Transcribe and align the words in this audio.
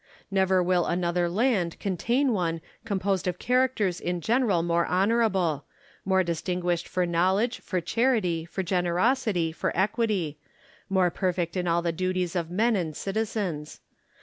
Never 0.31 0.63
will 0.63 0.87
another 0.87 1.29
land 1.29 1.77
contain 1.79 2.33
one 2.33 2.59
composed 2.85 3.27
of 3.27 3.37
characters 3.37 4.01
in 4.01 4.19
general 4.19 4.63
more 4.63 4.87
honourable; 4.87 5.65
more 6.05 6.23
distinguished 6.23 6.87
for 6.87 7.05
know 7.05 7.35
ledge, 7.35 7.59
for 7.59 7.79
charity, 7.79 8.43
for 8.43 8.63
generosity, 8.63 9.51
for 9.51 9.71
equity; 9.77 10.39
more 10.89 11.11
perfect 11.11 11.55
in 11.55 11.67
all 11.67 11.83
the 11.83 11.91
duties 11.91 12.35
of 12.35 12.49
men 12.49 12.75
and 12.75 12.97
citizens. 12.97 13.79